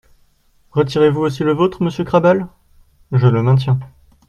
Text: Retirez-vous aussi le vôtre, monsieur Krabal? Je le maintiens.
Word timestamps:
Retirez-vous 0.71 1.21
aussi 1.21 1.43
le 1.43 1.53
vôtre, 1.53 1.83
monsieur 1.83 2.03
Krabal? 2.03 2.47
Je 3.11 3.27
le 3.27 3.43
maintiens. 3.43 3.77